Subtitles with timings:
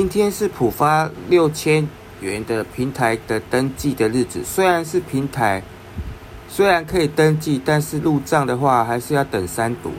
[0.00, 1.86] 今天是浦发六千
[2.22, 5.62] 元的平台的登记的日子，虽然是平台，
[6.48, 9.92] 虽然可以登记，但是入账的话还是要等三读。